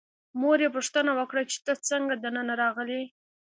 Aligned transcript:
مور 0.39 0.57
یې 0.63 0.69
پوښتنه 0.75 1.11
وکړه 1.19 1.41
چې 1.51 1.57
ته 1.65 1.73
څنګه 1.89 2.13
دننه 2.17 2.53
راغلې. 2.63 3.03